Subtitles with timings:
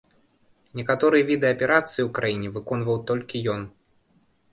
[0.79, 3.61] Некаторыя віды аперацый у краіне выконваў толькі ён.